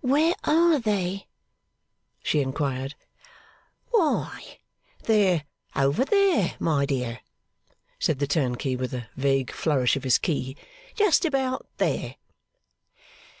[0.00, 1.28] 'Where are they?'
[2.20, 2.96] she inquired.
[3.92, 4.58] 'Why,
[5.04, 5.44] they're
[5.76, 7.20] over there, my dear,'
[8.00, 10.56] said the turnkey, with a vague flourish of his key.
[10.96, 12.16] 'Just about there.